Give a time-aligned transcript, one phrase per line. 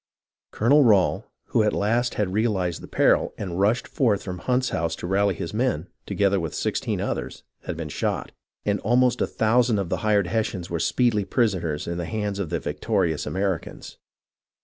[0.49, 4.95] Colonel Rail, who at last had realized the peril, and rushed forth from Hunt's house
[4.95, 8.31] to rally his men, together with sixteen others, had been shot;
[8.65, 12.49] and almost a thousand of the hired Hessians were speedily prisoners in the hands of
[12.49, 13.99] the victorious Americans.